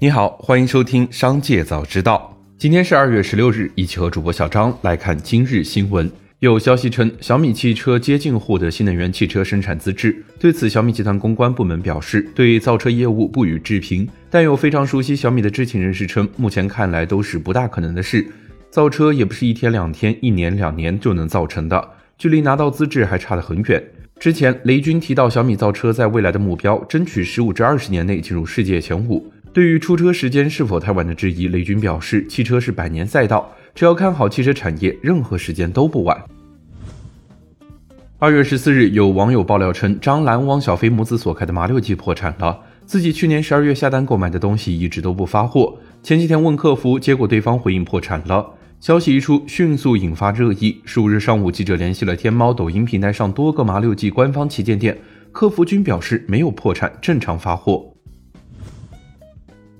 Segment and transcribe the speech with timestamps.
[0.00, 2.32] 你好，欢迎收听《商界早知道》。
[2.56, 6.08] 今天是二月十六日，一起和主播小张来看今日新闻。
[6.38, 10.24] 有消息称，小米汽车接近获得新能源汽车生产资质。
[10.38, 14.08] 对此，小米集团公关部门表示，对造车业务不予置评。
[14.30, 18.24] 但有非常熟悉小米的知情人士称，目前看来都是不大可能的事。
[18.70, 23.82] 造车也不是一天两天、一年两年就能造成的，距离拿到资质还差得很远。
[24.20, 29.32] 之前，雷军提到小米造车在未来的目标，争取十五至二十年内进入世界前五。
[29.52, 36.22] 对于出车时间是否太晚的质疑，雷军表示，汽车是百年赛道，只要看好汽车产业，任何时间都不晚。
[38.18, 48.54] 二月十四日，有网友爆料称，张兰、汪小菲母子所开的麻六记破产了，自己去年十二月下单购买的东西一直都不发货，前几天问客服，结果对方回应破产了。
[48.80, 50.80] 消息一出，迅速引发热议。
[50.84, 54.96] 十五日上午，记者联系了天猫、抖音平台上多个麻六记官方旗舰店，
[55.32, 57.97] 客服均表示没有破产，正常发货。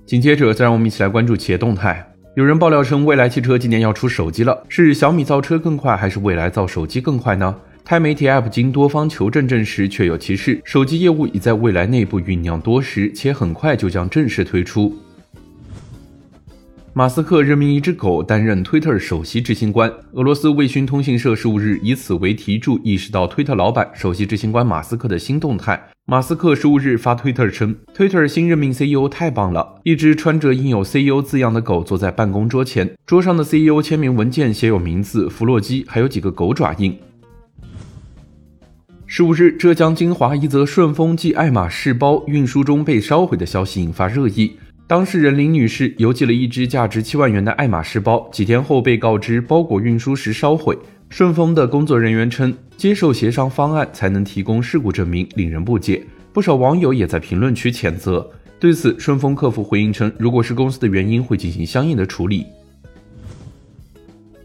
[0.09, 2.03] 紧接着，再让我们一起来关注企业动态。
[2.35, 7.55] 有人爆料称，未来汽车今年要出手机了，是小米造车更快，还是未来造手机更快呢？
[7.85, 14.97] 钛媒体 App 经多方求证证实，确有其事，手机业务已在未来内部酝酿多时，且很快就将正式推出。
[16.99, 19.89] 马斯克任命一只狗担任推特首席执行官。
[20.15, 25.81] 俄罗斯卫星通讯社十五日以此为题注，意识到推特老板、首席执行官马斯克的新动态。
[26.07, 29.77] 马斯克十五日发推特称，推特新任命 CEO 太棒了！
[29.85, 36.99] 一只穿着印有 CEO 字样的狗坐在办公桌前，桌上的 CEO 签名文件写有名字弗洛基，还有几个狗爪印。
[39.07, 44.57] 十五日，浙江金华一则顺丰寄爱马仕包运输中被烧毁的消息引发热议。
[44.89, 50.79] 当事人林女士邮寄了一只价值七万元的爱马仕包，几天后被告知包裹运输时烧毁。
[51.11, 56.03] 顺丰的工作人员称，接受协商方案才能提供事故证明，令人不解。
[56.33, 58.27] 不少网友也在评论区谴责。
[58.59, 62.47] 对此，顺丰客服回应称，如果是公司的原因，会进行相应的处理。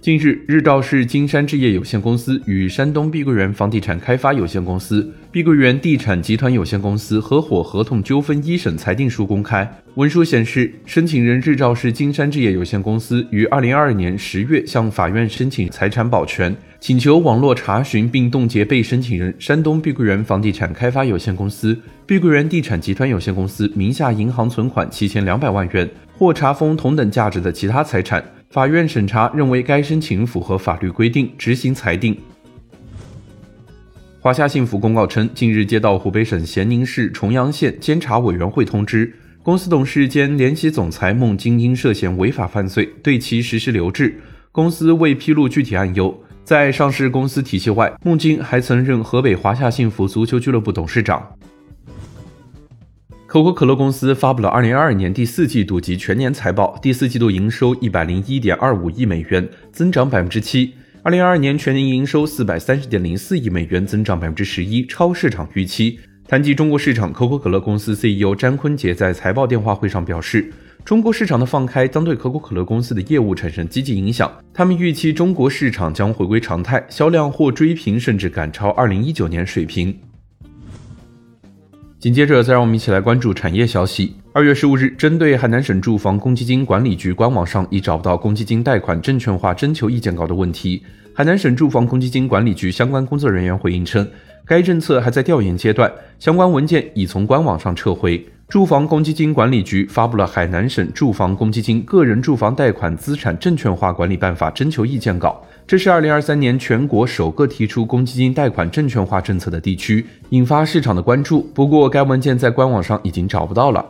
[0.03, 9.65] 近日，日照市金山置业有限公司与山东碧桂园房地产开发有限公司、碧桂园地产集团有限公司合伙合同纠纷一审裁定书公开。
[9.95, 28.21] 文书显示，申请人日照市金山置业有限公司于二零二二年十月向法院申请财产保全，请求网络查询并冻结被申请人山东碧桂园房地产开发有限公司、碧桂园地产集团有限公司名下银行存款七千两百万元或查封同等价值的其他财产。
[28.53, 32.15] 法院审查认为该申请符合法律规定，执行裁定。
[34.19, 39.11] 华夏幸福公告称，近日接到湖北省咸宁市重阳县监察委员会通知，
[39.41, 44.21] 公司董事兼联席总裁孟晶因涉嫌违法犯罪，对其实施留置。
[44.51, 46.15] 公司未披露具体案由。
[46.43, 51.27] 在上市公司体系外，孟晶还曾任河北华夏幸福足球俱乐部董事长。
[53.33, 65.99] 可口可乐公司发布了二零二二年第四季度及全年财报，第四季度营收一百零一点二五亿美元，增长百分之七；二零二二年全年营收四百三十点零四亿美元，增长百分之十一，超市场预期。
[66.27, 70.53] 谈及中国市场，可口可乐公司 CEO 詹坤杰在财报电话会上表示，
[70.85, 79.97] 中国市场的放开将对可口可乐公司的业务产生积极影响，他们预期中国市场将回归常态，销量或追平甚至赶超二零一九年水平。
[82.03, 84.13] 紧接着，再让我们一起来关注产业消息。
[84.33, 94.05] 二月十五日，针对海南省住房公积金管理局官网上已找不到公积金贷款证券化征求意见稿的问题，海南省住房公积金管理局相关工作人员回应称，
[94.45, 98.27] 该政策还在调研阶段，相关文件已从官网上撤回。
[98.53, 105.43] 住房公积金管理局发布了《海南省住房公积金个人住房贷款资产证券化管理办法》征求意见稿。
[105.65, 111.41] 这是二零二三年全国首个提出公积金贷款证券化政策的地区，引发市场的关注。
[111.55, 113.83] 不过，该文件在官网上已经找不到了。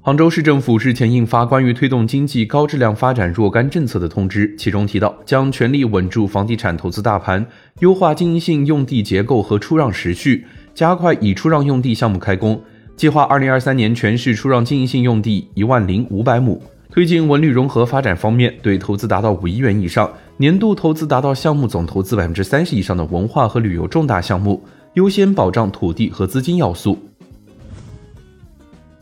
[0.00, 7.46] 杭州市政府日前印发关于推动经济高质量发展若干政策的通知，其中提到将全力稳住房地产投资大盘，
[7.80, 12.60] 优化经营性用地结构和出让时序，加快已出让用地项目开工，
[12.96, 16.60] 计划二零二三年全市出让经营性用地一万零五百亩。
[16.90, 24.62] 推进文旅融合发展方面，对投资达到五亿元以上、年度投资达到项目总投资百分之三十以上的文化和旅游重大项目，
[24.94, 26.98] 优先保障土地和资金要素。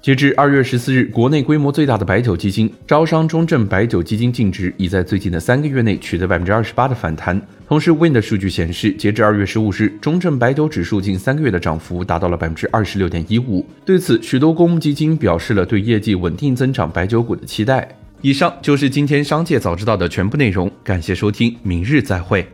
[0.00, 7.40] 截至二月十四日，国内规模最大的白酒基金招商中证白酒基金净值已在最近的三个月内取得百分之二十八的反弹。
[7.72, 13.66] 同时，Wind 数据显示，截至二月十五日，中证白酒指数近三个月的涨幅达到了百分之二十六点一五。
[13.82, 17.88] 对此，许多公募基金表示了对业绩稳定增长白酒股的期待。
[18.20, 22.46] 以上就是今天商界早知道的全部内容，感谢收听，明日再会。